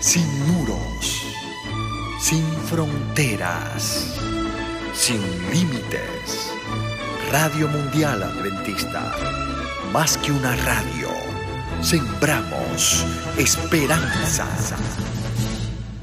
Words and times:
sin 0.00 0.26
muros, 0.46 1.26
sin 2.18 2.42
fronteras, 2.70 4.18
sin 4.94 5.20
límites. 5.52 6.50
Radio 7.30 7.68
Mundial 7.68 8.22
Adventista, 8.22 9.14
más 9.92 10.16
que 10.16 10.32
una 10.32 10.56
radio, 10.56 11.08
sembramos 11.82 13.06
esperanza. 13.38 14.48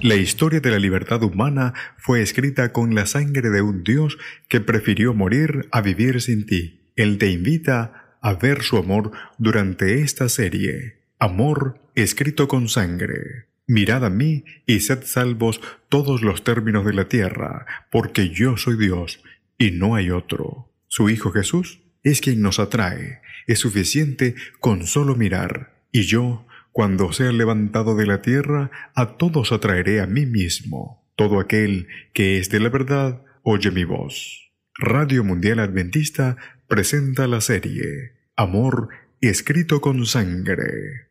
La 0.02 0.14
historia 0.14 0.60
de 0.60 0.70
la 0.70 0.78
libertad 0.78 1.24
humana 1.24 1.74
fue 1.98 2.22
escrita 2.22 2.72
con 2.72 2.94
la 2.94 3.08
sangre 3.08 3.50
de 3.50 3.64
un 3.64 3.84
Dios 3.84 4.20
que 4.48 4.62
prefirió 4.62 5.16
morir 5.16 5.68
a 5.72 5.82
vivir 5.82 6.22
sin 6.22 6.46
ti. 6.46 6.92
Él 6.96 7.18
te 7.18 7.32
invita 7.32 8.18
a 8.22 8.34
ver 8.36 8.62
su 8.62 8.78
amor 8.78 9.12
durante 9.40 10.02
esta 10.02 10.30
serie. 10.30 11.00
Amor 11.18 11.80
escrito 11.96 12.48
con 12.48 12.70
sangre. 12.70 13.48
Mirad 13.68 14.06
a 14.06 14.10
mí 14.10 14.46
y 14.66 14.80
sed 14.80 15.04
salvos 15.04 15.60
todos 15.90 16.22
los 16.22 16.46
términos 16.46 16.86
de 16.86 16.94
la 16.94 17.10
tierra, 17.10 17.66
porque 17.92 18.30
yo 18.30 18.56
soy 18.56 18.78
Dios 18.78 19.22
y 19.58 19.72
no 19.72 19.96
hay 19.96 20.10
otro. 20.10 20.72
Su 20.88 21.10
Hijo 21.10 21.32
Jesús 21.32 21.82
es 22.02 22.22
quien 22.22 22.42
nos 22.42 22.60
atrae. 22.60 23.22
Es 23.46 23.60
suficiente 23.60 24.36
con 24.62 24.88
solo 24.88 25.16
mirar. 25.16 25.74
Y 25.92 26.04
yo, 26.04 26.48
cuando 26.72 27.12
sea 27.12 27.34
levantado 27.34 27.96
de 27.96 28.06
la 28.06 28.22
tierra, 28.22 28.72
a 28.96 29.18
todos 29.18 29.52
atraeré 29.52 30.00
a 30.00 30.08
mí 30.08 30.26
mismo. 30.26 31.04
Todo 31.18 31.42
aquel 31.42 31.88
que 32.14 32.38
es 32.38 32.50
de 32.50 32.62
la 32.62 32.70
verdad, 32.70 33.22
oye 33.44 33.72
mi 33.72 33.84
voz. 33.84 34.50
Radio 34.80 35.26
Mundial 35.26 35.60
Adventista 35.60 36.38
presenta 36.68 37.28
la 37.28 37.42
serie 37.42 38.14
Amor 38.38 38.90
escrito 39.20 39.82
con 39.82 40.06
sangre 40.06 41.07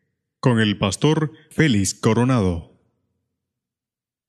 con 0.47 0.61
el 0.61 0.77
pastor 0.77 1.33
Félix 1.49 1.93
Coronado. 1.93 2.71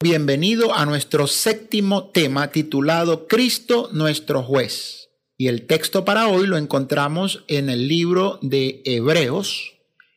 Bienvenido 0.02 0.74
a 0.74 0.84
nuestro 0.84 1.28
séptimo 1.28 2.08
tema 2.08 2.50
titulado 2.50 3.28
Cristo 3.28 3.88
nuestro 3.92 4.42
juez. 4.42 5.10
Y 5.36 5.46
el 5.46 5.68
texto 5.68 6.04
para 6.04 6.26
hoy 6.26 6.48
lo 6.48 6.56
encontramos 6.56 7.44
en 7.46 7.70
el 7.70 7.86
libro 7.86 8.40
de 8.42 8.82
Hebreos, 8.84 9.74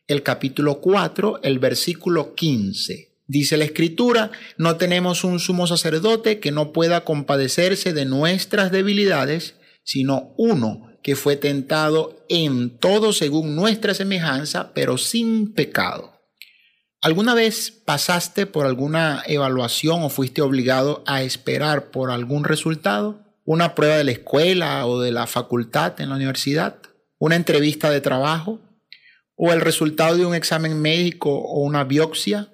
el 0.08 0.24
capítulo 0.24 0.80
4, 0.80 1.38
el 1.44 1.60
versículo 1.60 2.34
15. 2.34 3.14
Dice 3.28 3.56
la 3.56 3.64
escritura, 3.64 4.32
no 4.58 4.78
tenemos 4.78 5.22
un 5.22 5.38
sumo 5.38 5.68
sacerdote 5.68 6.40
que 6.40 6.50
no 6.50 6.72
pueda 6.72 7.04
compadecerse 7.04 7.92
de 7.92 8.06
nuestras 8.06 8.72
debilidades, 8.72 9.54
sino 9.84 10.34
uno 10.36 10.91
que 11.02 11.16
fue 11.16 11.36
tentado 11.36 12.24
en 12.28 12.70
todo 12.70 13.12
según 13.12 13.56
nuestra 13.56 13.94
semejanza, 13.94 14.72
pero 14.74 14.98
sin 14.98 15.52
pecado. 15.52 16.12
¿Alguna 17.00 17.34
vez 17.34 17.72
pasaste 17.72 18.46
por 18.46 18.64
alguna 18.64 19.24
evaluación 19.26 20.02
o 20.02 20.08
fuiste 20.08 20.40
obligado 20.40 21.02
a 21.06 21.22
esperar 21.22 21.90
por 21.90 22.12
algún 22.12 22.44
resultado? 22.44 23.20
¿Una 23.44 23.74
prueba 23.74 23.96
de 23.96 24.04
la 24.04 24.12
escuela 24.12 24.86
o 24.86 25.00
de 25.00 25.10
la 25.10 25.26
facultad 25.26 26.00
en 26.00 26.10
la 26.10 26.14
universidad? 26.14 26.76
¿Una 27.18 27.34
entrevista 27.34 27.90
de 27.90 28.00
trabajo? 28.00 28.60
¿O 29.34 29.52
el 29.52 29.60
resultado 29.60 30.16
de 30.16 30.26
un 30.26 30.36
examen 30.36 30.80
médico 30.80 31.34
o 31.34 31.62
una 31.62 31.82
biopsia? 31.82 32.52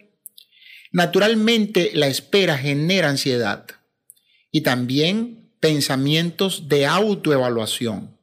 Naturalmente 0.93 1.91
la 1.93 2.07
espera 2.07 2.57
genera 2.57 3.11
ansiedad 3.11 3.67
y 4.51 4.63
también 4.63 5.53
pensamientos 5.61 6.69
de 6.69 6.87
autoevaluación. 6.87 8.18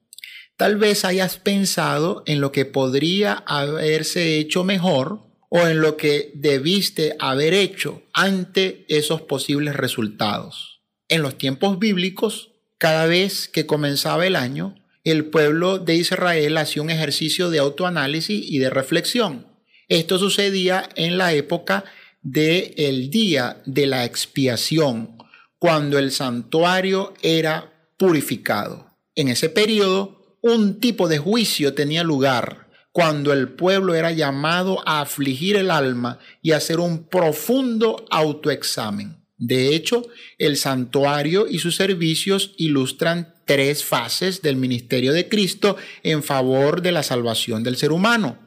Tal 0.58 0.78
vez 0.78 1.04
hayas 1.04 1.38
pensado 1.38 2.24
en 2.26 2.40
lo 2.40 2.52
que 2.52 2.66
podría 2.66 3.44
haberse 3.46 4.38
hecho 4.38 4.64
mejor 4.64 5.20
o 5.50 5.68
en 5.68 5.82
lo 5.82 5.98
que 5.98 6.32
debiste 6.34 7.16
haber 7.20 7.54
hecho 7.54 8.04
ante 8.14 8.86
esos 8.88 9.22
posibles 9.22 9.76
resultados. 9.76 10.82
En 11.10 11.22
los 11.22 11.38
tiempos 11.38 11.78
bíblicos, 11.78 12.52
cada 12.78 13.06
vez 13.06 13.50
que 13.50 13.66
comenzaba 13.66 14.26
el 14.26 14.36
año, 14.36 14.76
el 15.04 15.26
pueblo 15.26 15.78
de 15.78 15.96
Israel 15.96 16.58
hacía 16.58 16.82
un 16.82 16.90
ejercicio 16.90 17.50
de 17.50 17.60
autoanálisis 17.60 18.44
y 18.50 18.58
de 18.58 18.70
reflexión. 18.70 19.48
Esto 19.88 20.18
sucedía 20.18 20.90
en 20.96 21.18
la 21.18 21.34
época 21.34 21.84
del 22.22 23.12
día 23.12 23.62
de 23.66 23.86
la 23.86 24.04
expiación, 24.04 25.18
cuando 25.60 26.00
el 26.00 26.12
santuario 26.12 27.14
era 27.22 27.92
purificado. 27.98 28.98
En 29.14 29.28
ese 29.28 29.50
periodo 29.50 30.15
un 30.46 30.80
tipo 30.80 31.08
de 31.08 31.18
juicio 31.18 31.74
tenía 31.74 32.04
lugar 32.04 32.68
cuando 32.92 33.34
el 33.34 33.50
pueblo 33.50 33.96
era 33.96 34.12
llamado 34.12 34.88
a 34.88 35.02
afligir 35.02 35.56
el 35.56 35.72
alma 35.72 36.20
y 36.44 36.52
hacer 36.52 36.80
un 36.80 37.08
profundo 37.10 38.06
autoexamen. 38.12 39.18
De 39.40 39.76
hecho, 39.76 40.04
el 40.38 40.56
santuario 40.56 41.48
y 41.50 41.58
sus 41.58 41.76
servicios 41.76 42.54
ilustran 42.58 43.34
tres 43.48 43.84
fases 43.84 44.44
del 44.44 44.56
ministerio 44.56 45.14
de 45.14 45.28
Cristo 45.28 45.78
en 46.04 46.22
favor 46.22 46.84
de 46.84 46.92
la 46.92 47.02
salvación 47.02 47.64
del 47.64 47.76
ser 47.76 47.92
humano. 47.92 48.38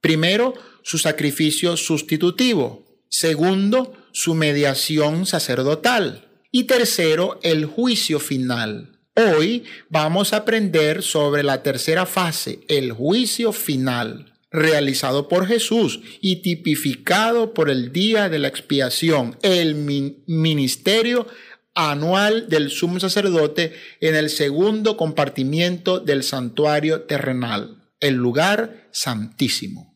Primero, 0.00 0.54
su 0.84 0.96
sacrificio 0.98 1.76
sustitutivo. 1.76 2.86
Segundo, 3.08 3.94
su 4.12 4.34
mediación 4.34 5.26
sacerdotal. 5.26 6.28
Y 6.52 6.64
tercero, 6.64 7.40
el 7.42 7.66
juicio 7.66 8.20
final. 8.20 8.92
Hoy 9.14 9.64
vamos 9.90 10.32
a 10.32 10.38
aprender 10.38 11.02
sobre 11.02 11.42
la 11.42 11.62
tercera 11.62 12.06
fase, 12.06 12.60
el 12.68 12.92
juicio 12.92 13.52
final, 13.52 14.32
realizado 14.50 15.28
por 15.28 15.46
Jesús 15.46 16.00
y 16.22 16.36
tipificado 16.36 17.52
por 17.52 17.68
el 17.68 17.92
día 17.92 18.30
de 18.30 18.38
la 18.38 18.48
expiación, 18.48 19.36
el 19.42 19.74
ministerio 19.74 21.26
anual 21.74 22.48
del 22.48 22.70
sumo 22.70 23.00
sacerdote 23.00 23.74
en 24.00 24.14
el 24.14 24.30
segundo 24.30 24.96
compartimiento 24.96 26.00
del 26.00 26.22
santuario 26.22 27.02
terrenal, 27.02 27.82
el 28.00 28.14
lugar 28.14 28.88
santísimo. 28.92 29.91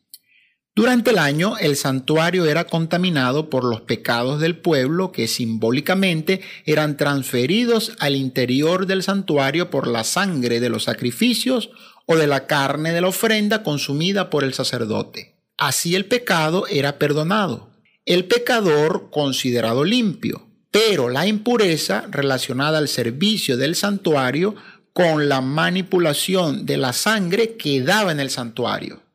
Durante 0.77 1.09
el 1.09 1.17
año 1.17 1.57
el 1.57 1.75
santuario 1.75 2.45
era 2.45 2.65
contaminado 2.65 3.49
por 3.49 3.63
los 3.63 3.81
pecados 3.81 4.39
del 4.39 4.59
pueblo 4.59 5.11
que 5.11 5.27
simbólicamente 5.27 6.41
eran 6.65 6.97
transferidos 6.97 7.93
al 7.97 8.15
interior 8.15 8.85
del 8.85 9.01
santuario 9.01 9.71
por 9.71 9.87
la 9.87 10.03
sangre 10.03 10.59
de 10.59 10.69
los 10.69 10.83
sacrificios 10.83 11.71
o 12.05 12.15
de 12.15 12.27
la 12.27 12.45
carne 12.45 12.91
de 12.91 13.01
la 13.01 13.07
ofrenda 13.07 13.63
consumida 13.63 14.29
por 14.29 14.43
el 14.43 14.53
sacerdote. 14.53 15.33
Así 15.57 15.95
el 15.95 16.05
pecado 16.05 16.67
era 16.67 16.99
perdonado. 16.99 17.71
El 18.05 18.25
pecador 18.25 19.09
considerado 19.09 19.83
limpio, 19.83 20.45
pero 20.69 21.09
la 21.09 21.25
impureza 21.25 22.05
relacionada 22.11 22.77
al 22.77 22.87
servicio 22.87 23.57
del 23.57 23.73
santuario 23.73 24.53
con 24.93 25.27
la 25.27 25.41
manipulación 25.41 26.67
de 26.67 26.77
la 26.77 26.93
sangre 26.93 27.57
quedaba 27.57 28.11
en 28.11 28.19
el 28.19 28.29
santuario. 28.29 29.06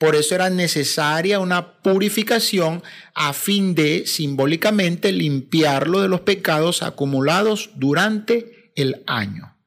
Por 0.00 0.16
eso 0.16 0.34
era 0.34 0.48
necesaria 0.48 1.40
una 1.40 1.82
purificación 1.82 2.82
a 3.14 3.34
fin 3.34 3.74
de 3.74 4.06
simbólicamente 4.06 5.12
limpiarlo 5.12 6.00
de 6.00 6.08
los 6.08 6.22
pecados 6.22 6.82
acumulados 6.82 7.68
durante 7.74 8.72
el 8.76 9.02
año. 9.06 9.58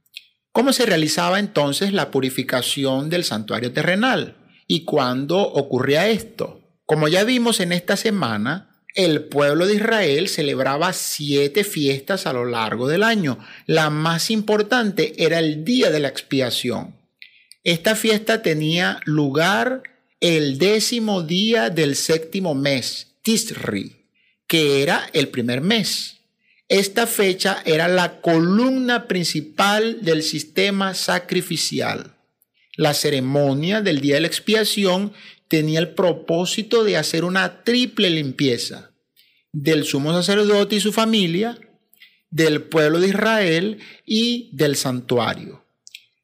¿Cómo 0.52 0.74
se 0.74 0.88
realizaba 0.88 1.38
entonces 1.38 1.94
la 1.94 2.10
purificación 2.10 3.12
del 3.12 3.26
santuario 3.26 3.74
terrenal? 3.74 4.38
¿Y 4.68 4.86
cuándo 4.86 5.38
ocurría 5.38 6.10
esto? 6.10 6.62
Como 6.88 7.08
ya 7.08 7.24
vimos 7.26 7.60
en 7.60 7.72
esta 7.72 7.96
semana, 7.96 8.82
el 8.96 9.26
pueblo 9.26 9.68
de 9.68 9.76
Israel 9.76 10.28
celebraba 10.30 10.94
siete 10.94 11.64
fiestas 11.64 12.26
a 12.26 12.34
lo 12.34 12.46
largo 12.46 12.88
del 12.88 13.04
año. 13.04 13.38
La 13.68 13.92
más 13.92 14.32
importante 14.32 15.14
era 15.24 15.38
el 15.38 15.64
día 15.64 15.92
de 15.92 16.00
la 16.00 16.08
expiación. 16.08 16.96
Esta 17.64 17.96
fiesta 17.96 18.42
tenía 18.42 19.00
lugar 19.06 19.84
el 20.24 20.58
décimo 20.58 21.22
día 21.22 21.70
del 21.70 21.98
séptimo 21.98 22.56
mes, 22.56 23.18
Tisri, 23.24 24.06
que 24.48 24.82
era 24.82 25.10
el 25.12 25.28
primer 25.28 25.60
mes. 25.60 26.22
Esta 26.70 27.08
fecha 27.08 27.62
era 27.66 27.90
la 27.90 28.22
columna 28.22 29.10
principal 29.10 29.98
del 30.02 30.24
sistema 30.24 30.94
sacrificial. 30.94 32.16
La 32.78 32.94
ceremonia 32.94 33.82
del 33.82 34.00
día 34.00 34.16
de 34.16 34.22
la 34.22 34.28
expiación 34.28 35.12
tenía 35.50 35.80
el 35.80 35.90
propósito 35.94 36.86
de 36.86 36.96
hacer 36.96 37.26
una 37.26 37.66
triple 37.66 38.10
limpieza 38.10 38.92
del 39.52 39.84
sumo 39.84 40.14
sacerdote 40.14 40.78
y 40.78 40.80
su 40.80 40.94
familia, 40.94 41.60
del 42.30 42.64
pueblo 42.64 43.02
de 43.02 43.10
Israel 43.10 43.80
y 44.06 44.50
del 44.54 44.78
santuario. 44.78 45.63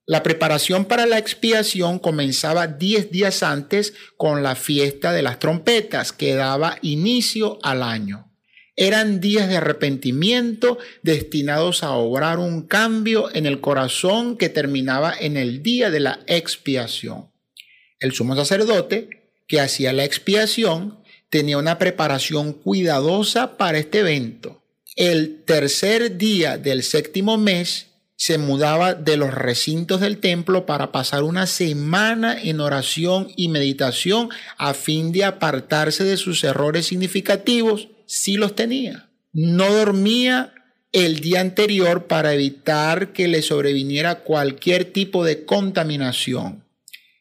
La 0.09 0.23
preparación 0.23 0.85
para 0.85 1.05
la 1.05 1.19
expiación 1.19 1.99
comenzaba 1.99 2.65
diez 2.65 3.11
días 3.11 3.43
antes 3.43 3.93
con 4.17 4.41
la 4.41 4.55
fiesta 4.55 5.13
de 5.13 5.21
las 5.21 5.37
trompetas 5.37 6.13
que 6.13 6.33
daba 6.33 6.79
inicio 6.81 7.59
al 7.61 7.83
año. 7.83 8.33
Eran 8.75 9.21
días 9.21 9.47
de 9.47 9.57
arrepentimiento 9.57 10.79
destinados 11.03 11.83
a 11.83 11.91
obrar 11.91 12.39
un 12.39 12.63
cambio 12.63 13.29
en 13.35 13.45
el 13.45 13.61
corazón 13.61 14.35
que 14.35 14.49
terminaba 14.49 15.13
en 15.15 15.37
el 15.37 15.61
día 15.61 15.91
de 15.91 15.99
la 15.99 16.21
expiación. 16.25 17.29
El 17.99 18.11
sumo 18.11 18.35
sacerdote, 18.35 19.29
que 19.47 19.61
hacía 19.61 19.93
la 19.93 20.05
expiación, 20.05 21.03
tenía 21.29 21.59
una 21.59 21.77
preparación 21.77 22.53
cuidadosa 22.53 23.57
para 23.57 23.77
este 23.77 23.99
evento. 23.99 24.63
El 24.95 25.43
tercer 25.43 26.17
día 26.17 26.57
del 26.57 26.81
séptimo 26.81 27.37
mes 27.37 27.88
se 28.19 28.37
mudaba 28.37 28.95
de 28.95 29.15
los 29.15 29.33
recintos 29.33 30.01
del 30.01 30.17
templo 30.17 30.65
para 30.65 30.91
pasar 30.91 31.23
una 31.23 31.47
semana 31.47 32.37
en 32.37 32.59
oración 32.59 33.29
y 33.37 33.47
meditación 33.47 34.27
a 34.57 34.73
fin 34.73 35.13
de 35.13 35.23
apartarse 35.23 36.03
de 36.03 36.17
sus 36.17 36.43
errores 36.43 36.85
significativos 36.87 37.87
si 38.07 38.35
los 38.35 38.55
tenía. 38.55 39.07
No 39.31 39.71
dormía 39.71 40.53
el 40.91 41.21
día 41.21 41.39
anterior 41.39 42.07
para 42.07 42.33
evitar 42.33 43.13
que 43.13 43.29
le 43.29 43.41
sobreviniera 43.41 44.19
cualquier 44.19 44.83
tipo 44.83 45.23
de 45.23 45.45
contaminación. 45.45 46.65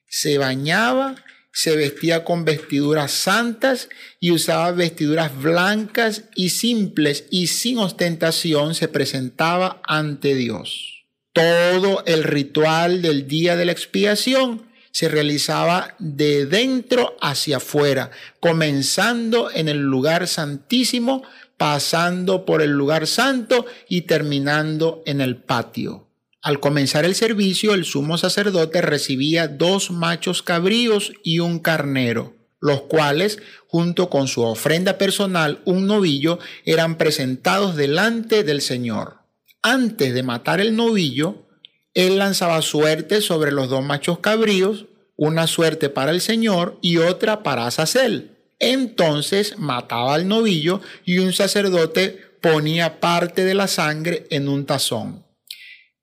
Se 0.08 0.36
bañaba, 0.36 1.14
se 1.58 1.74
vestía 1.74 2.22
con 2.22 2.44
vestiduras 2.44 3.10
santas 3.10 3.88
y 4.20 4.30
usaba 4.30 4.70
vestiduras 4.70 5.36
blancas 5.42 6.22
y 6.36 6.50
simples 6.50 7.24
y 7.32 7.48
sin 7.48 7.78
ostentación 7.78 8.76
se 8.76 8.86
presentaba 8.86 9.82
ante 9.82 10.36
Dios. 10.36 11.02
Todo 11.32 12.04
el 12.06 12.22
ritual 12.22 13.02
del 13.02 13.26
día 13.26 13.56
de 13.56 13.64
la 13.64 13.72
expiación 13.72 14.68
se 14.92 15.08
realizaba 15.08 15.96
de 15.98 16.46
dentro 16.46 17.16
hacia 17.20 17.56
afuera, 17.56 18.12
comenzando 18.38 19.50
en 19.50 19.68
el 19.68 19.78
lugar 19.78 20.28
santísimo 20.28 21.24
pasando 21.56 22.44
por 22.44 22.62
el 22.62 22.70
lugar 22.70 23.08
santo 23.08 23.66
y 23.88 24.02
terminando 24.02 25.02
en 25.06 25.20
el 25.20 25.38
patio. 25.38 26.07
Al 26.42 26.60
comenzar 26.60 27.04
el 27.04 27.14
servicio, 27.14 27.74
el 27.74 27.84
sumo 27.84 28.16
sacerdote 28.18 28.80
recibía 28.80 29.48
dos 29.48 29.90
machos 29.90 30.42
cabríos 30.42 31.12
y 31.22 31.40
un 31.40 31.58
carnero, 31.58 32.36
los 32.60 32.82
cuales, 32.82 33.38
junto 33.66 34.08
con 34.08 34.28
su 34.28 34.42
ofrenda 34.42 34.98
personal, 34.98 35.60
un 35.64 35.86
novillo, 35.86 36.38
eran 36.64 36.96
presentados 36.96 37.76
delante 37.76 38.44
del 38.44 38.60
Señor. 38.60 39.18
Antes 39.62 40.14
de 40.14 40.22
matar 40.22 40.60
el 40.60 40.76
novillo, 40.76 41.46
él 41.94 42.18
lanzaba 42.18 42.62
suerte 42.62 43.20
sobre 43.20 43.50
los 43.50 43.68
dos 43.68 43.84
machos 43.84 44.20
cabríos, 44.20 44.86
una 45.16 45.46
suerte 45.46 45.88
para 45.88 46.12
el 46.12 46.20
Señor 46.20 46.78
y 46.80 46.98
otra 46.98 47.42
para 47.42 47.66
Azazel 47.66 48.38
entonces 48.58 49.58
mataba 49.58 50.14
al 50.14 50.26
novillo 50.26 50.80
y 51.04 51.18
un 51.18 51.32
sacerdote 51.32 52.20
ponía 52.40 53.00
parte 53.00 53.44
de 53.44 53.54
la 53.54 53.68
sangre 53.68 54.26
en 54.30 54.48
un 54.48 54.66
tazón. 54.66 55.24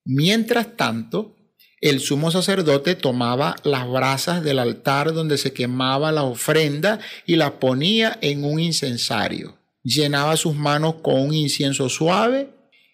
Mientras 0.06 0.78
tanto, 0.78 1.36
el 1.82 2.00
sumo 2.00 2.32
sacerdote 2.32 2.96
tomaba 2.96 3.56
las 3.64 3.90
brasas 3.90 4.44
del 4.44 4.60
altar 4.60 5.14
donde 5.14 5.38
se 5.38 5.52
quemaba 5.52 6.12
la 6.12 6.24
ofrenda 6.24 7.00
y 7.26 7.36
las 7.36 7.52
ponía 7.52 8.18
en 8.22 8.46
un 8.46 8.60
incensario. 8.60 9.58
Llenaba 9.84 10.38
sus 10.38 10.56
manos 10.56 10.96
con 11.02 11.20
un 11.20 11.34
incienso 11.34 11.90
suave 11.90 12.50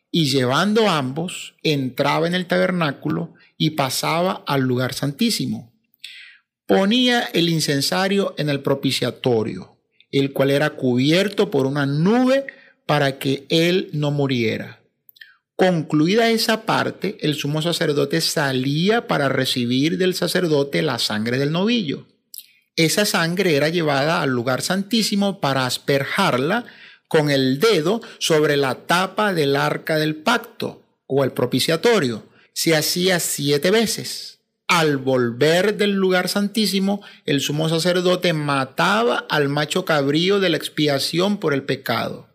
y 0.10 0.26
llevando 0.26 0.90
ambos 0.90 1.54
entraba 1.62 2.28
en 2.28 2.34
el 2.36 2.48
tabernáculo 2.48 3.34
y 3.58 3.72
pasaba 3.72 4.44
al 4.48 4.62
lugar 4.62 4.94
santísimo 4.94 5.72
ponía 6.72 7.24
el 7.34 7.50
incensario 7.50 8.34
en 8.38 8.48
el 8.48 8.62
propiciatorio, 8.62 9.78
el 10.10 10.32
cual 10.32 10.52
era 10.52 10.70
cubierto 10.70 11.52
por 11.52 11.66
una 11.66 11.86
nube 11.86 12.46
para 12.86 13.20
que 13.20 13.46
él 13.50 13.90
no 13.92 14.10
muriera. 14.12 14.81
Concluida 15.62 16.32
esa 16.32 16.66
parte, 16.66 17.20
el 17.22 17.36
sumo 17.36 17.62
sacerdote 17.62 18.20
salía 18.20 19.06
para 19.06 19.30
recibir 19.30 20.00
del 20.00 20.16
sacerdote 20.16 20.82
la 20.82 20.98
sangre 20.98 21.38
del 21.38 21.52
novillo. 21.52 22.08
Esa 22.76 23.06
sangre 23.06 23.56
era 23.56 23.70
llevada 23.70 24.24
al 24.24 24.32
lugar 24.32 24.64
santísimo 24.64 25.40
para 25.40 25.68
asperjarla 25.68 26.66
con 27.08 27.30
el 27.30 27.60
dedo 27.60 28.02
sobre 28.18 28.58
la 28.58 28.74
tapa 28.74 29.36
del 29.36 29.56
arca 29.56 29.98
del 29.98 30.16
pacto 30.16 30.82
o 31.06 31.24
el 31.24 31.32
propiciatorio. 31.32 32.26
Se 32.54 32.76
hacía 32.76 33.20
siete 33.20 33.70
veces 33.70 34.40
al 34.68 34.98
volver 34.98 35.78
del 35.78 35.92
lugar 35.92 36.28
santísimo, 36.28 37.04
el 37.28 37.40
sumo 37.40 37.70
sacerdote 37.70 38.34
mataba 38.34 39.28
al 39.30 39.48
macho 39.48 39.86
cabrío 39.86 40.40
de 40.40 40.50
la 40.50 40.58
expiación 40.58 41.38
por 41.38 41.54
el 41.54 41.62
pecado. 41.62 42.31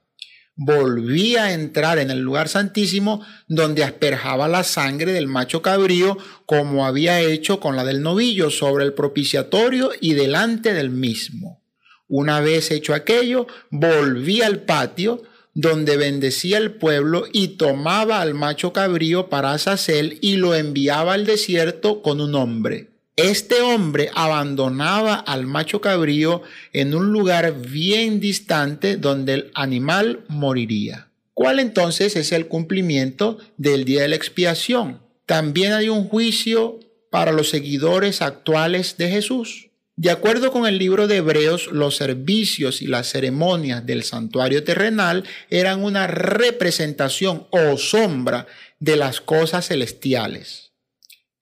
Volvía 0.59 1.45
a 1.45 1.53
entrar 1.53 1.99
en 1.99 2.11
el 2.11 2.21
lugar 2.21 2.49
santísimo 2.49 3.25
donde 3.47 3.85
asperjaba 3.85 4.49
la 4.49 4.65
sangre 4.65 5.13
del 5.13 5.29
macho 5.29 5.61
cabrío 5.61 6.17
como 6.47 6.87
había 6.87 7.21
hecho 7.21 7.61
con 7.61 7.77
la 7.77 7.85
del 7.85 8.01
novillo 8.01 8.49
sobre 8.49 8.87
el 8.87 8.95
propiciatorio 8.95 9.91
y 10.01 10.15
delante 10.15 10.73
del 10.73 10.89
mismo. 10.89 11.63
Una 12.09 12.41
vez 12.41 12.71
hecho 12.71 12.95
aquello, 12.95 13.47
volvía 13.71 14.47
al 14.47 14.63
patio, 14.63 15.23
donde 15.53 15.99
bendecía 15.99 16.57
el 16.57 16.73
pueblo 16.73 17.25
y 17.33 17.57
tomaba 17.57 18.23
al 18.23 18.33
macho 18.33 18.73
cabrío 18.73 19.29
para 19.29 19.53
Azazel 19.53 20.19
y 20.23 20.37
lo 20.37 20.55
enviaba 20.55 21.13
al 21.13 21.27
desierto 21.27 22.01
con 22.01 22.21
un 22.21 22.35
hombre. 22.35 22.96
Este 23.17 23.63
hombre 23.63 24.11
abandonaba 24.15 25.15
al 25.15 25.47
macho 25.47 25.81
cabrío 25.81 26.43
en 26.75 26.95
un 26.95 27.13
lugar 27.13 27.63
bien 27.63 28.21
distante 28.21 28.99
donde 28.99 29.33
el 29.33 29.51
animal 29.55 30.21
moriría. 30.29 31.09
¿Cuál 31.33 31.59
entonces 31.59 32.15
es 32.15 32.31
el 32.33 32.47
cumplimiento 32.47 33.39
del 33.57 33.87
día 33.87 34.03
de 34.03 34.09
la 34.09 34.17
expiación? 34.17 35.01
También 35.25 35.73
hay 35.73 35.89
un 35.89 36.09
juicio 36.09 36.79
para 37.11 37.33
los 37.33 37.49
seguidores 37.49 38.21
actuales 38.21 38.99
de 38.99 39.09
Jesús. 39.09 39.71
De 39.97 40.11
acuerdo 40.11 40.53
con 40.53 40.67
el 40.67 40.77
libro 40.77 41.09
de 41.09 41.17
Hebreos, 41.17 41.69
los 41.73 41.97
servicios 41.97 42.83
y 42.83 42.87
las 42.87 43.09
ceremonias 43.09 43.87
del 43.87 44.03
santuario 44.03 44.63
terrenal 44.63 45.25
eran 45.49 45.83
una 45.83 46.07
representación 46.07 47.47
o 47.49 47.79
sombra 47.79 48.47
de 48.79 48.97
las 48.97 49.23
cosas 49.23 49.69
celestiales. 49.69 50.66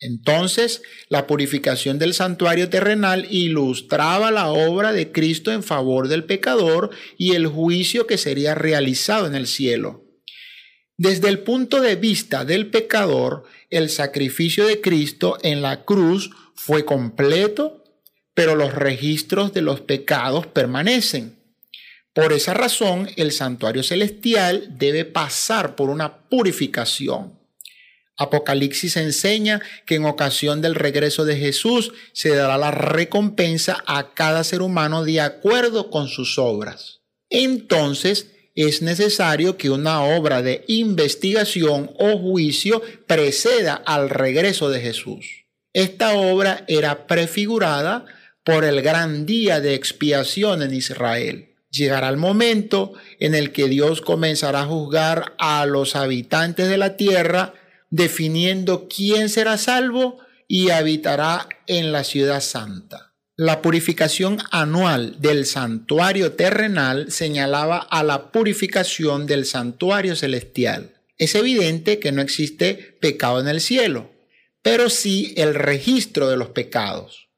Entonces, 0.04 0.82
la 1.08 1.26
purificación 1.26 1.98
del 1.98 2.12
santuario 2.12 2.68
terrenal 2.68 3.26
ilustraba 3.30 4.30
la 4.30 4.48
obra 4.50 4.92
de 4.92 5.12
Cristo 5.12 5.50
en 5.50 5.62
favor 5.62 6.08
del 6.08 6.24
pecador 6.24 6.90
y 7.16 7.34
el 7.34 7.46
juicio 7.46 8.06
que 8.06 8.18
sería 8.18 8.54
realizado 8.54 9.26
en 9.26 9.34
el 9.34 9.46
cielo. 9.46 10.04
Desde 10.98 11.30
el 11.30 11.38
punto 11.38 11.80
de 11.80 11.96
vista 11.96 12.44
del 12.44 12.66
pecador, 12.66 13.44
el 13.70 13.88
sacrificio 13.88 14.66
de 14.66 14.82
Cristo 14.82 15.38
en 15.42 15.62
la 15.62 15.86
cruz 15.86 16.30
fue 16.54 16.84
completo, 16.84 17.82
pero 18.34 18.56
los 18.56 18.74
registros 18.74 19.54
de 19.54 19.62
los 19.62 19.80
pecados 19.80 20.46
permanecen. 20.46 21.38
Por 22.12 22.34
esa 22.34 22.52
razón, 22.52 23.08
el 23.16 23.32
santuario 23.32 23.82
celestial 23.82 24.68
debe 24.78 25.06
pasar 25.06 25.74
por 25.76 25.88
una 25.88 26.28
purificación. 26.28 27.43
Apocalipsis 28.16 28.96
enseña 28.96 29.60
que 29.86 29.96
en 29.96 30.04
ocasión 30.04 30.62
del 30.62 30.74
regreso 30.74 31.24
de 31.24 31.36
Jesús 31.36 31.92
se 32.12 32.30
dará 32.30 32.58
la 32.58 32.70
recompensa 32.70 33.82
a 33.86 34.14
cada 34.14 34.44
ser 34.44 34.62
humano 34.62 35.04
de 35.04 35.20
acuerdo 35.20 35.90
con 35.90 36.08
sus 36.08 36.38
obras. 36.38 37.00
Entonces, 37.30 38.30
es 38.54 38.82
necesario 38.82 39.56
que 39.56 39.70
una 39.70 40.02
obra 40.02 40.42
de 40.42 40.64
investigación 40.68 41.90
o 41.98 42.18
juicio 42.18 42.82
preceda 43.06 43.74
al 43.74 44.10
regreso 44.10 44.70
de 44.70 44.80
Jesús. 44.80 45.46
Esta 45.72 46.14
obra 46.14 46.64
era 46.68 47.08
prefigurada 47.08 48.04
por 48.44 48.64
el 48.64 48.80
gran 48.82 49.26
día 49.26 49.60
de 49.60 49.74
expiación 49.74 50.62
en 50.62 50.72
Israel. 50.72 51.56
Llegará 51.70 52.08
el 52.08 52.16
momento 52.16 52.92
en 53.18 53.34
el 53.34 53.50
que 53.50 53.68
Dios 53.68 54.00
comenzará 54.00 54.62
a 54.62 54.66
juzgar 54.66 55.34
a 55.38 55.66
los 55.66 55.96
habitantes 55.96 56.68
de 56.68 56.78
la 56.78 56.96
tierra, 56.96 57.54
definiendo 57.94 58.88
quién 58.88 59.28
será 59.28 59.56
salvo 59.56 60.18
y 60.48 60.70
habitará 60.70 61.48
en 61.68 61.92
la 61.92 62.02
ciudad 62.02 62.40
santa. 62.40 63.14
La 63.36 63.62
purificación 63.62 64.38
anual 64.50 65.20
del 65.20 65.46
santuario 65.46 66.32
terrenal 66.32 67.12
señalaba 67.12 67.78
a 67.78 68.02
la 68.02 68.32
purificación 68.32 69.26
del 69.26 69.44
santuario 69.44 70.16
celestial. 70.16 70.94
Es 71.18 71.36
evidente 71.36 72.00
que 72.00 72.10
no 72.10 72.20
existe 72.20 72.96
pecado 73.00 73.40
en 73.40 73.46
el 73.46 73.60
cielo, 73.60 74.10
pero 74.60 74.90
sí 74.90 75.32
el 75.36 75.54
registro 75.54 76.28
de 76.28 76.36
los 76.36 76.48
pecados 76.48 77.28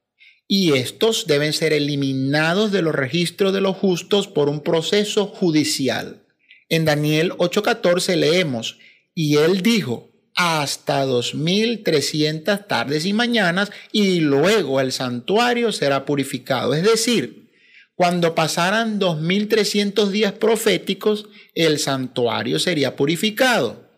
y 0.47 0.73
estos 0.73 1.27
deben 1.27 1.53
ser 1.53 1.73
eliminados 1.73 2.71
de 2.71 2.81
los 2.81 2.95
registros 2.95 3.53
de 3.53 3.61
los 3.61 3.75
justos 3.75 4.27
por 4.27 4.49
un 4.49 4.61
proceso 4.61 5.27
judicial. 5.27 6.25
En 6.69 6.85
Daniel 6.85 7.33
8:14 7.37 8.15
leemos, 8.15 8.79
y 9.13 9.37
él 9.37 9.61
dijo, 9.61 10.06
hasta 10.37 11.03
2300 11.03 12.67
tardes 12.67 13.05
y 13.05 13.11
mañanas, 13.11 13.71
y 13.91 14.19
luego 14.21 14.79
el 14.79 14.91
santuario 14.91 15.71
será 15.71 16.05
purificado. 16.05 16.73
Es 16.73 16.83
decir, 16.83 17.49
cuando 17.95 18.35
pasaran 18.35 18.99
2300 18.99 20.11
días 20.11 20.33
proféticos, 20.33 21.27
el 21.55 21.79
santuario 21.79 22.59
sería 22.59 22.95
purificado. 22.95 23.89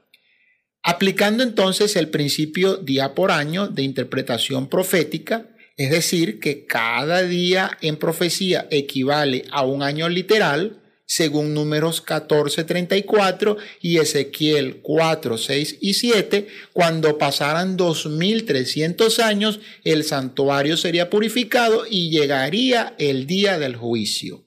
Aplicando 0.82 1.44
entonces 1.44 1.98
el 1.98 2.08
principio 2.08 2.78
día 2.78 3.14
por 3.14 3.32
año 3.32 3.68
de 3.68 3.84
interpretación 3.84 4.70
profética, 4.70 5.46
Es 5.80 5.92
decir, 5.92 6.42
que 6.42 6.66
cada 6.66 7.22
día 7.22 7.78
en 7.80 7.96
profecía 7.96 8.68
equivale 8.70 9.46
a 9.50 9.64
un 9.64 9.82
año 9.82 10.10
literal, 10.10 10.82
según 11.10 11.56
números 11.56 12.02
14, 12.02 12.66
34 12.66 13.58
y 13.82 13.98
Ezequiel 13.98 14.78
4, 14.84 15.40
6 15.40 15.78
y 15.82 15.96
7, 15.96 16.48
cuando 16.72 17.18
pasaran 17.18 17.78
2300 17.78 19.18
años, 19.18 19.60
el 19.84 20.04
santuario 20.04 20.78
sería 20.78 21.10
purificado 21.10 21.88
y 21.90 22.12
llegaría 22.12 22.94
el 23.00 23.26
día 23.26 23.58
del 23.58 23.76
juicio. 23.76 24.46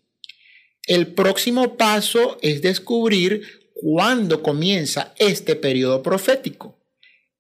El 0.87 1.09
próximo 1.09 1.77
paso 1.77 2.39
es 2.43 2.63
descubrir 2.63 3.43
cuándo 3.75 4.41
comienza 4.41 5.15
este 5.19 5.57
periodo 5.57 6.01
profético. 6.05 6.79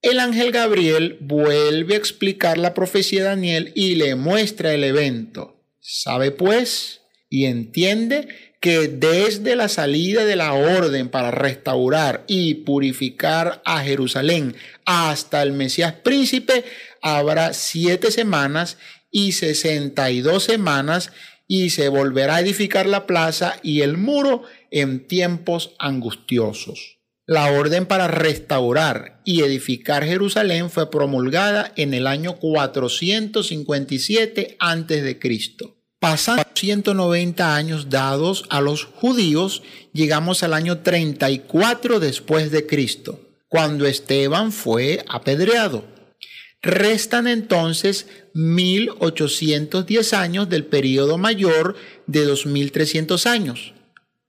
El 0.03 0.19
ángel 0.19 0.51
Gabriel 0.51 1.17
vuelve 1.21 1.95
a 1.95 1.99
explicar 1.99 2.59
la 2.59 2.75
profecía 2.75 3.21
de 3.21 3.29
Daniel 3.29 3.73
y 3.77 3.95
le 3.95 4.17
muestra 4.17 4.75
el 4.75 4.83
evento. 4.83 5.63
Sabe 5.79 6.33
pues 6.33 7.03
y 7.31 7.45
entiende 7.45 8.52
que 8.63 8.87
desde 8.87 9.57
la 9.57 9.69
salida 9.69 10.25
de 10.25 10.37
la 10.37 10.53
orden 10.53 11.09
para 11.09 11.33
restaurar 11.33 12.23
y 12.29 12.55
purificar 12.55 13.61
a 13.65 13.83
Jerusalén 13.83 14.55
hasta 14.87 15.43
el 15.43 15.53
Mesías 15.53 15.95
príncipe 15.95 16.65
habrá 17.03 17.55
siete 17.55 18.13
semanas 18.13 18.79
y 19.11 19.33
sesenta 19.33 20.13
y 20.13 20.21
dos 20.21 20.45
semanas 20.45 21.11
y 21.49 21.71
se 21.71 21.89
volverá 21.89 22.37
a 22.37 22.41
edificar 22.41 22.87
la 22.87 23.09
plaza 23.09 23.57
y 23.65 23.81
el 23.81 23.97
muro 23.97 24.45
en 24.71 25.09
tiempos 25.09 25.75
angustiosos. 25.81 27.01
La 27.27 27.51
orden 27.51 27.87
para 27.87 28.07
restaurar 28.07 29.23
y 29.25 29.43
edificar 29.43 30.05
Jerusalén 30.05 30.71
fue 30.71 30.89
promulgada 30.89 31.73
en 31.75 31.95
el 31.95 32.07
año 32.07 32.37
457 32.37 34.57
a.C. 34.61 35.19
Pasando 36.03 36.43
190 36.53 37.55
años 37.55 37.89
dados 37.89 38.45
a 38.49 38.61
los 38.61 38.87
judíos, 38.87 39.63
llegamos 39.93 40.43
al 40.43 40.53
año 40.53 40.79
34 40.79 42.01
después 42.01 42.51
de 42.51 42.67
Cristo, 42.67 43.21
cuando 43.47 43.87
Esteban 43.87 44.51
fue 44.51 45.05
apedreado. 45.09 45.85
Restan 46.61 47.29
entonces 47.29 48.09
1810 48.35 50.13
años 50.13 50.49
del 50.49 50.65
periodo 50.65 51.19
mayor 51.19 51.77
de 52.09 52.25
2300 52.25 53.25
años. 53.27 53.73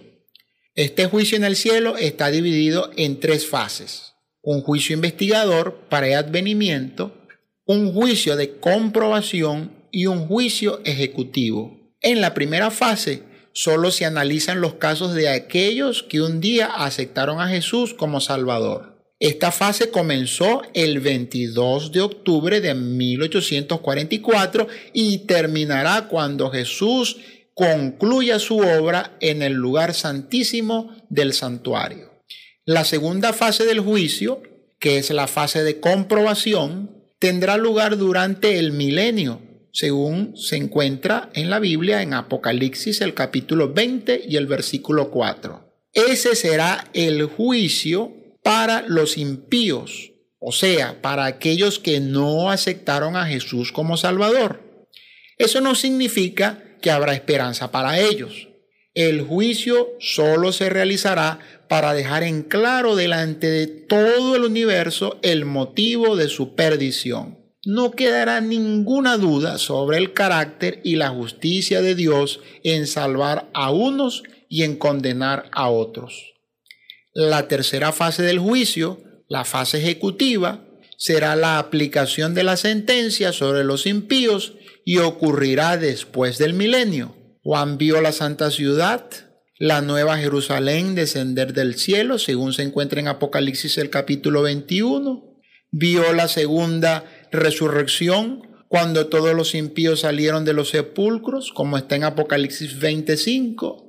Este 0.74 1.06
juicio 1.06 1.36
en 1.36 1.44
el 1.44 1.54
cielo 1.54 1.96
está 1.96 2.32
dividido 2.32 2.90
en 2.96 3.20
tres 3.20 3.46
fases 3.46 4.14
un 4.42 4.60
juicio 4.62 4.92
investigador 4.92 5.76
para 5.88 6.08
el 6.08 6.14
advenimiento, 6.14 7.12
un 7.64 7.92
juicio 7.92 8.34
de 8.34 8.58
comprobación 8.58 9.70
y 9.92 10.06
un 10.06 10.26
juicio 10.26 10.80
ejecutivo. 10.84 11.78
En 12.00 12.20
la 12.20 12.34
primera 12.34 12.72
fase 12.72 13.22
solo 13.52 13.92
se 13.92 14.04
analizan 14.04 14.60
los 14.60 14.74
casos 14.74 15.14
de 15.14 15.28
aquellos 15.28 16.02
que 16.02 16.22
un 16.22 16.40
día 16.40 16.66
aceptaron 16.66 17.40
a 17.40 17.46
Jesús 17.46 17.94
como 17.94 18.20
Salvador. 18.20 18.97
Esta 19.20 19.50
fase 19.50 19.90
comenzó 19.90 20.62
el 20.74 21.00
22 21.00 21.90
de 21.90 22.02
octubre 22.02 22.60
de 22.60 22.74
1844 22.74 24.68
y 24.92 25.18
terminará 25.26 26.06
cuando 26.06 26.50
Jesús 26.50 27.16
concluya 27.52 28.38
su 28.38 28.58
obra 28.58 29.16
en 29.20 29.42
el 29.42 29.54
lugar 29.54 29.92
santísimo 29.94 30.94
del 31.08 31.32
santuario. 31.32 32.22
La 32.64 32.84
segunda 32.84 33.32
fase 33.32 33.64
del 33.64 33.80
juicio, 33.80 34.40
que 34.78 34.98
es 34.98 35.10
la 35.10 35.26
fase 35.26 35.64
de 35.64 35.80
comprobación, 35.80 36.90
tendrá 37.18 37.56
lugar 37.56 37.96
durante 37.96 38.60
el 38.60 38.70
milenio, 38.70 39.40
según 39.72 40.36
se 40.36 40.54
encuentra 40.54 41.30
en 41.34 41.50
la 41.50 41.58
Biblia 41.58 42.02
en 42.02 42.14
Apocalipsis 42.14 43.00
el 43.00 43.14
capítulo 43.14 43.72
20 43.72 44.26
y 44.28 44.36
el 44.36 44.46
versículo 44.46 45.10
4. 45.10 45.64
Ese 45.92 46.36
será 46.36 46.88
el 46.92 47.24
juicio 47.24 48.17
para 48.48 48.80
los 48.88 49.18
impíos, 49.18 50.12
o 50.38 50.52
sea, 50.52 51.02
para 51.02 51.26
aquellos 51.26 51.78
que 51.78 52.00
no 52.00 52.50
aceptaron 52.50 53.14
a 53.14 53.26
Jesús 53.26 53.72
como 53.72 53.98
Salvador. 53.98 54.86
Eso 55.36 55.60
no 55.60 55.74
significa 55.74 56.64
que 56.80 56.90
habrá 56.90 57.12
esperanza 57.12 57.70
para 57.70 58.00
ellos. 58.00 58.48
El 58.94 59.20
juicio 59.20 59.88
solo 60.00 60.52
se 60.52 60.70
realizará 60.70 61.40
para 61.68 61.92
dejar 61.92 62.22
en 62.22 62.42
claro 62.42 62.96
delante 62.96 63.50
de 63.50 63.66
todo 63.66 64.34
el 64.34 64.44
universo 64.44 65.18
el 65.20 65.44
motivo 65.44 66.16
de 66.16 66.30
su 66.30 66.54
perdición. 66.54 67.36
No 67.66 67.90
quedará 67.90 68.40
ninguna 68.40 69.18
duda 69.18 69.58
sobre 69.58 69.98
el 69.98 70.14
carácter 70.14 70.80
y 70.84 70.96
la 70.96 71.10
justicia 71.10 71.82
de 71.82 71.94
Dios 71.94 72.40
en 72.64 72.86
salvar 72.86 73.50
a 73.52 73.70
unos 73.72 74.22
y 74.48 74.62
en 74.62 74.76
condenar 74.76 75.50
a 75.52 75.68
otros. 75.68 76.37
La 77.20 77.48
tercera 77.48 77.90
fase 77.90 78.22
del 78.22 78.38
juicio, 78.38 79.02
la 79.26 79.44
fase 79.44 79.78
ejecutiva, 79.78 80.64
será 80.96 81.34
la 81.34 81.58
aplicación 81.58 82.32
de 82.32 82.44
la 82.44 82.56
sentencia 82.56 83.32
sobre 83.32 83.64
los 83.64 83.86
impíos 83.86 84.52
y 84.84 84.98
ocurrirá 84.98 85.78
después 85.78 86.38
del 86.38 86.54
milenio. 86.54 87.16
Juan 87.42 87.76
vio 87.76 88.00
la 88.00 88.12
santa 88.12 88.52
ciudad 88.52 89.10
la 89.58 89.82
nueva 89.82 90.16
Jerusalén 90.16 90.94
descender 90.94 91.54
del 91.54 91.74
cielo, 91.74 92.20
según 92.20 92.52
se 92.52 92.62
encuentra 92.62 93.00
en 93.00 93.08
Apocalipsis 93.08 93.78
el 93.78 93.90
capítulo 93.90 94.42
21. 94.42 95.40
Vio 95.72 96.12
la 96.12 96.28
segunda 96.28 97.04
resurrección 97.32 98.46
cuando 98.68 99.08
todos 99.08 99.34
los 99.34 99.56
impíos 99.56 100.02
salieron 100.02 100.44
de 100.44 100.52
los 100.52 100.68
sepulcros, 100.68 101.50
como 101.50 101.78
está 101.78 101.96
en 101.96 102.04
Apocalipsis 102.04 102.78
25. 102.78 103.87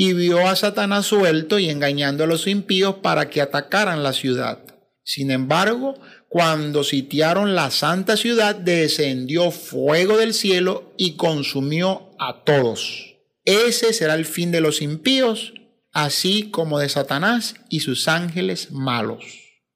Y 0.00 0.12
vio 0.12 0.46
a 0.46 0.54
Satanás 0.54 1.06
suelto 1.06 1.58
y 1.58 1.68
engañando 1.68 2.22
a 2.22 2.28
los 2.28 2.46
impíos 2.46 2.94
para 3.02 3.30
que 3.30 3.40
atacaran 3.40 4.04
la 4.04 4.12
ciudad. 4.12 4.60
Sin 5.02 5.32
embargo, 5.32 5.96
cuando 6.28 6.84
sitiaron 6.84 7.56
la 7.56 7.72
santa 7.72 8.16
ciudad, 8.16 8.54
descendió 8.54 9.50
fuego 9.50 10.16
del 10.16 10.34
cielo 10.34 10.94
y 10.96 11.16
consumió 11.16 12.10
a 12.20 12.44
todos. 12.44 13.16
Ese 13.44 13.92
será 13.92 14.14
el 14.14 14.24
fin 14.24 14.52
de 14.52 14.60
los 14.60 14.82
impíos, 14.82 15.52
así 15.90 16.48
como 16.52 16.78
de 16.78 16.88
Satanás 16.90 17.56
y 17.68 17.80
sus 17.80 18.06
ángeles 18.06 18.70
malos. 18.70 19.24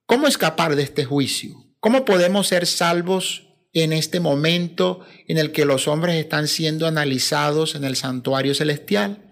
¿Cómo 0.06 0.28
escapar 0.28 0.76
de 0.76 0.84
este 0.84 1.04
juicio? 1.04 1.50
¿Cómo 1.80 2.04
podemos 2.04 2.46
ser 2.46 2.66
salvos 2.68 3.48
en 3.72 3.92
este 3.92 4.20
momento 4.20 5.00
en 5.26 5.38
el 5.38 5.50
que 5.50 5.64
los 5.64 5.88
hombres 5.88 6.14
están 6.14 6.46
siendo 6.46 6.86
analizados 6.86 7.74
en 7.74 7.82
el 7.82 7.96
santuario 7.96 8.54
celestial? 8.54 9.31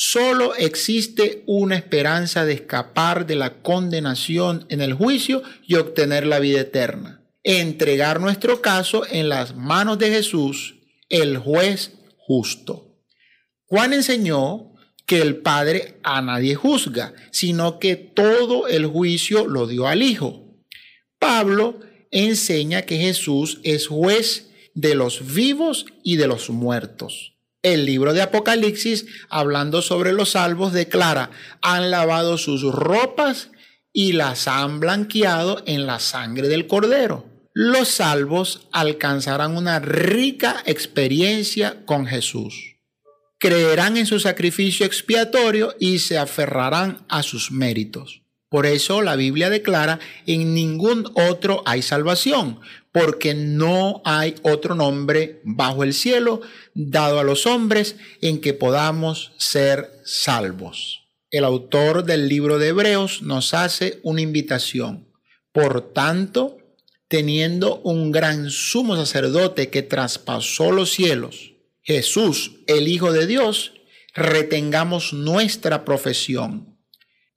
Solo 0.00 0.54
existe 0.54 1.42
una 1.46 1.74
esperanza 1.74 2.44
de 2.44 2.52
escapar 2.52 3.26
de 3.26 3.34
la 3.34 3.62
condenación 3.62 4.64
en 4.68 4.80
el 4.80 4.94
juicio 4.94 5.42
y 5.66 5.74
obtener 5.74 6.24
la 6.24 6.38
vida 6.38 6.60
eterna. 6.60 7.28
Entregar 7.42 8.20
nuestro 8.20 8.62
caso 8.62 9.02
en 9.10 9.28
las 9.28 9.56
manos 9.56 9.98
de 9.98 10.10
Jesús, 10.10 10.76
el 11.08 11.38
juez 11.38 11.94
justo. 12.16 12.96
Juan 13.64 13.92
enseñó 13.92 14.72
que 15.04 15.20
el 15.20 15.38
Padre 15.38 15.98
a 16.04 16.22
nadie 16.22 16.54
juzga, 16.54 17.12
sino 17.32 17.80
que 17.80 17.96
todo 17.96 18.68
el 18.68 18.86
juicio 18.86 19.48
lo 19.48 19.66
dio 19.66 19.88
al 19.88 20.04
Hijo. 20.04 20.62
Pablo 21.18 21.80
enseña 22.12 22.82
que 22.82 22.98
Jesús 22.98 23.58
es 23.64 23.88
juez 23.88 24.48
de 24.74 24.94
los 24.94 25.34
vivos 25.34 25.86
y 26.04 26.18
de 26.18 26.28
los 26.28 26.50
muertos. 26.50 27.37
El 27.62 27.86
libro 27.86 28.14
de 28.14 28.22
Apocalipsis, 28.22 29.06
hablando 29.28 29.82
sobre 29.82 30.12
los 30.12 30.30
salvos, 30.30 30.72
declara, 30.72 31.30
han 31.60 31.90
lavado 31.90 32.38
sus 32.38 32.62
ropas 32.62 33.50
y 33.92 34.12
las 34.12 34.46
han 34.46 34.78
blanqueado 34.78 35.62
en 35.66 35.84
la 35.86 35.98
sangre 35.98 36.46
del 36.46 36.68
cordero. 36.68 37.26
Los 37.52 37.88
salvos 37.88 38.68
alcanzarán 38.70 39.56
una 39.56 39.80
rica 39.80 40.62
experiencia 40.66 41.84
con 41.84 42.06
Jesús. 42.06 42.76
Creerán 43.40 43.96
en 43.96 44.06
su 44.06 44.20
sacrificio 44.20 44.86
expiatorio 44.86 45.74
y 45.80 45.98
se 45.98 46.16
aferrarán 46.16 47.04
a 47.08 47.24
sus 47.24 47.50
méritos. 47.50 48.22
Por 48.48 48.66
eso 48.66 49.02
la 49.02 49.16
Biblia 49.16 49.50
declara, 49.50 49.98
en 50.26 50.54
ningún 50.54 51.10
otro 51.14 51.62
hay 51.66 51.82
salvación, 51.82 52.60
porque 52.98 53.34
no 53.34 54.02
hay 54.04 54.34
otro 54.42 54.74
nombre 54.74 55.40
bajo 55.44 55.84
el 55.84 55.94
cielo 55.94 56.40
dado 56.74 57.20
a 57.20 57.24
los 57.24 57.46
hombres 57.46 57.96
en 58.20 58.40
que 58.40 58.54
podamos 58.54 59.32
ser 59.38 59.90
salvos. 60.04 61.04
El 61.30 61.44
autor 61.44 62.04
del 62.04 62.28
libro 62.28 62.58
de 62.58 62.68
Hebreos 62.68 63.22
nos 63.22 63.54
hace 63.54 64.00
una 64.02 64.20
invitación. 64.20 65.08
Por 65.52 65.92
tanto, 65.92 66.58
teniendo 67.06 67.76
un 67.80 68.10
gran 68.10 68.50
sumo 68.50 68.96
sacerdote 68.96 69.68
que 69.68 69.82
traspasó 69.82 70.72
los 70.72 70.90
cielos, 70.90 71.52
Jesús, 71.82 72.56
el 72.66 72.88
Hijo 72.88 73.12
de 73.12 73.26
Dios, 73.26 73.74
retengamos 74.14 75.12
nuestra 75.12 75.84
profesión 75.84 76.77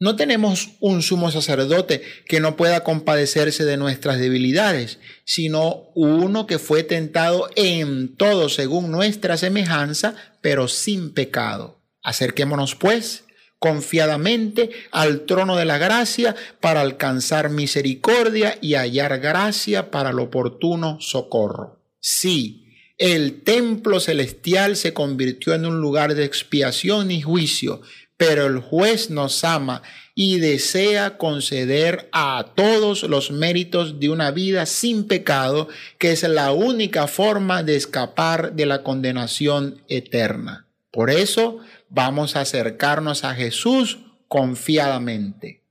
no 0.01 0.15
tenemos 0.15 0.71
un 0.79 1.03
sumo 1.03 1.29
sacerdote 1.29 2.01
que 2.25 2.39
no 2.39 2.57
pueda 2.57 2.83
compadecerse 2.83 3.65
de 3.65 3.77
nuestras 3.77 4.17
debilidades, 4.17 4.97
sino 5.25 5.91
uno 5.93 6.47
que 6.47 6.57
fue 6.57 6.81
tentado 6.81 7.47
en 7.55 8.15
todo 8.15 8.49
según 8.49 8.89
nuestra 8.89 9.37
semejanza, 9.37 10.15
pero 10.41 10.67
sin 10.67 11.13
pecado. 11.13 11.83
Acerquémonos, 12.01 12.73
pues, 12.73 13.25
confiadamente 13.59 14.71
al 14.89 15.27
trono 15.27 15.55
de 15.55 15.65
la 15.65 15.77
gracia 15.77 16.35
para 16.59 16.81
alcanzar 16.81 17.51
misericordia 17.51 18.57
y 18.59 18.73
hallar 18.73 19.19
gracia 19.19 19.91
para 19.91 20.09
el 20.09 20.19
oportuno 20.19 20.99
socorro. 20.99 21.79
Sí, 21.99 22.61
el 23.01 23.41
templo 23.41 23.99
celestial 23.99 24.75
se 24.75 24.93
convirtió 24.93 25.55
en 25.55 25.65
un 25.65 25.81
lugar 25.81 26.13
de 26.13 26.23
expiación 26.23 27.09
y 27.09 27.23
juicio, 27.23 27.81
pero 28.21 28.45
el 28.45 28.59
juez 28.59 29.09
nos 29.09 29.43
ama 29.43 29.81
y 30.13 30.37
desea 30.37 31.17
conceder 31.17 32.07
a 32.11 32.51
todos 32.53 33.01
los 33.01 33.31
méritos 33.31 33.99
de 33.99 34.11
una 34.11 34.29
vida 34.29 34.67
sin 34.67 35.07
pecado, 35.07 35.69
que 35.97 36.11
es 36.11 36.21
la 36.21 36.51
única 36.51 37.07
forma 37.07 37.63
de 37.63 37.75
escapar 37.75 38.53
de 38.53 38.67
la 38.67 38.83
condenación 38.83 39.81
eterna. 39.87 40.67
Por 40.91 41.09
eso 41.09 41.61
vamos 41.89 42.35
a 42.35 42.41
acercarnos 42.41 43.23
a 43.23 43.33
Jesús 43.33 43.97
confiadamente. 44.27 45.63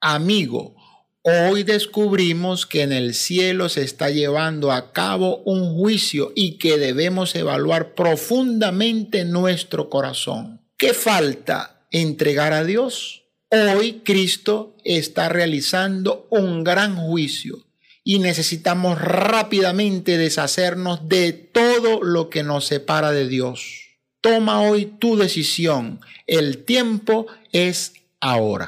Amigo, 0.00 0.74
hoy 1.22 1.62
descubrimos 1.62 2.66
que 2.66 2.82
en 2.82 2.90
el 2.90 3.14
cielo 3.14 3.68
se 3.68 3.84
está 3.84 4.10
llevando 4.10 4.72
a 4.72 4.92
cabo 4.92 5.36
un 5.44 5.72
juicio 5.76 6.32
y 6.34 6.58
que 6.58 6.78
debemos 6.78 7.36
evaluar 7.36 7.94
profundamente 7.94 9.24
nuestro 9.24 9.88
corazón. 9.88 10.66
¿Qué 10.76 10.92
falta 10.92 11.75
entregar 11.90 12.52
a 12.52 12.64
Dios. 12.64 13.24
Hoy 13.50 14.02
Cristo 14.04 14.76
está 14.84 15.28
realizando 15.28 16.26
un 16.30 16.64
gran 16.64 16.96
juicio 16.96 17.66
y 18.02 18.18
necesitamos 18.18 19.00
rápidamente 19.00 20.16
deshacernos 20.16 21.08
de 21.08 21.32
todo 21.32 22.02
lo 22.02 22.30
que 22.30 22.42
nos 22.42 22.66
separa 22.66 23.12
de 23.12 23.28
Dios. 23.28 23.98
Toma 24.20 24.60
hoy 24.60 24.86
tu 24.86 25.16
decisión. 25.16 26.00
El 26.26 26.64
tiempo 26.64 27.26
es 27.52 27.94
ahora. 28.20 28.64